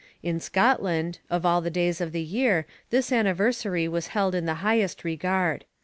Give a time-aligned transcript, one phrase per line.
[0.23, 4.55] In Scotland, of all the days of the year, this anniversary was held in the
[4.65, 5.63] highest regard.